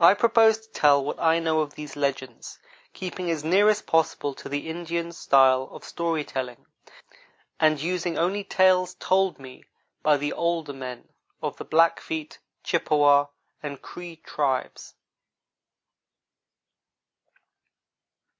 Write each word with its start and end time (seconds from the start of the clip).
I 0.00 0.14
propose 0.14 0.58
to 0.58 0.72
tell 0.72 1.04
what 1.04 1.20
I 1.20 1.38
know 1.38 1.60
of 1.60 1.76
these 1.76 1.94
legends, 1.94 2.58
keeping 2.92 3.30
as 3.30 3.44
near 3.44 3.68
as 3.68 3.80
possible 3.80 4.34
to 4.34 4.48
the 4.48 4.68
Indian's 4.68 5.18
style 5.18 5.68
of 5.70 5.84
story 5.84 6.24
telling, 6.24 6.66
and 7.60 7.80
using 7.80 8.18
only 8.18 8.42
tales 8.42 8.94
told 8.94 9.38
me 9.38 9.62
by 10.02 10.16
the 10.16 10.32
older 10.32 10.72
men 10.72 11.10
of 11.40 11.56
the 11.58 11.64
Blackfeet, 11.64 12.40
Chippewa, 12.64 13.26
and 13.62 13.80
Cree 13.80 14.16
tribes. 14.16 14.96